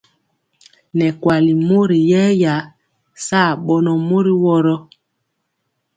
[0.97, 2.53] Nɛ kuali mori yɛya
[3.27, 4.75] saa bɔnɔ mori woro.